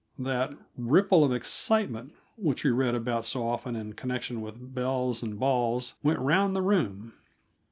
[0.17, 5.37] That "ripple of excitement" which we read about so often in connection with belles and
[5.39, 7.13] balls went round the room.